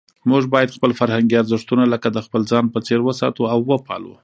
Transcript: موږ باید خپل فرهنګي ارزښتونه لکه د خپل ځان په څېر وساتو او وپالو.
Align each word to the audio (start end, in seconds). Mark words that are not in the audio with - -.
موږ 0.29 0.43
باید 0.53 0.75
خپل 0.75 0.91
فرهنګي 0.99 1.35
ارزښتونه 1.41 1.83
لکه 1.93 2.07
د 2.11 2.17
خپل 2.25 2.41
ځان 2.51 2.65
په 2.73 2.79
څېر 2.87 2.99
وساتو 3.03 3.41
او 3.53 3.59
وپالو. 3.69 4.13